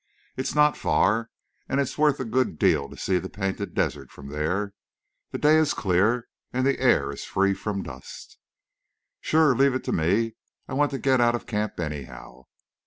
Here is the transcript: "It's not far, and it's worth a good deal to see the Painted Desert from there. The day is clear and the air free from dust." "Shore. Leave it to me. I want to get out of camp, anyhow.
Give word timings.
"It's 0.35 0.55
not 0.55 0.75
far, 0.75 1.29
and 1.69 1.79
it's 1.79 1.95
worth 1.95 2.19
a 2.19 2.25
good 2.25 2.57
deal 2.57 2.89
to 2.89 2.97
see 2.97 3.19
the 3.19 3.29
Painted 3.29 3.75
Desert 3.75 4.09
from 4.11 4.29
there. 4.29 4.73
The 5.29 5.37
day 5.37 5.57
is 5.57 5.75
clear 5.75 6.27
and 6.51 6.65
the 6.65 6.79
air 6.79 7.15
free 7.15 7.53
from 7.53 7.83
dust." 7.83 8.39
"Shore. 9.19 9.55
Leave 9.55 9.75
it 9.75 9.83
to 9.83 9.91
me. 9.91 10.37
I 10.67 10.73
want 10.73 10.89
to 10.89 10.97
get 10.97 11.21
out 11.21 11.35
of 11.35 11.45
camp, 11.45 11.79
anyhow. 11.79 12.45